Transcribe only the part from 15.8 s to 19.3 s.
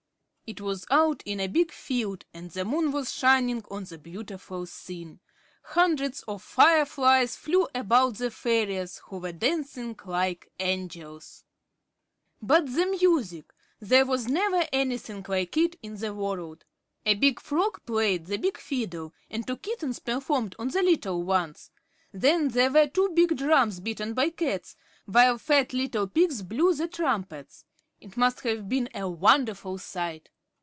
in the world. A big frog played the big fiddle,